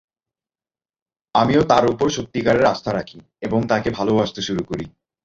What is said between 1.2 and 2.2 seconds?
আমিও তাঁর ওপর